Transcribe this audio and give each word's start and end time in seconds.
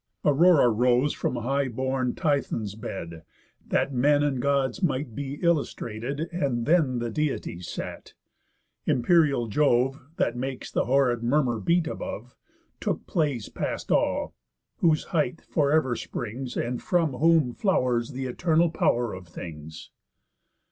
Aurora 0.25 0.67
rose 0.67 1.13
from 1.13 1.35
high 1.35 1.67
born 1.67 2.15
Tithon's 2.15 2.73
bed, 2.73 3.21
That 3.67 3.93
men 3.93 4.23
and 4.23 4.41
Gods 4.41 4.81
might 4.81 5.13
be 5.13 5.35
illustrated, 5.43 6.21
And 6.33 6.65
then 6.65 6.97
the 6.97 7.11
Deities 7.11 7.67
sat. 7.67 8.15
Imperial 8.87 9.45
Jove, 9.45 10.01
That 10.15 10.35
makes 10.35 10.71
the 10.71 10.85
horrid 10.85 11.21
murmur 11.21 11.59
beat 11.59 11.85
above, 11.85 12.35
Took 12.79 13.05
place 13.05 13.47
past 13.47 13.91
all, 13.91 14.33
whose 14.77 15.03
height 15.03 15.39
for 15.47 15.71
ever 15.71 15.95
springs, 15.95 16.57
And 16.57 16.81
from 16.81 17.13
whom 17.13 17.53
flowers 17.53 18.09
th' 18.11 18.25
eternal 18.25 18.71
pow'r 18.71 19.13
of 19.13 19.27
things. 19.27 19.91